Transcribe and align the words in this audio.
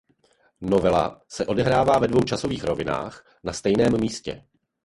Novela 0.61 1.21
se 1.29 1.45
odehrává 1.45 1.99
ve 1.99 2.07
dvou 2.07 2.21
časových 2.23 2.63
rovinách 2.63 3.37
na 3.43 3.53
stejném 3.53 3.99
místě. 4.01 4.43